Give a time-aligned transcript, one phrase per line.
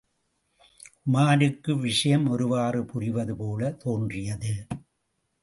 [1.11, 4.67] உமாருக்கு விஷயம் ஒருவாறு புரிவது போலத் தோன்றியது.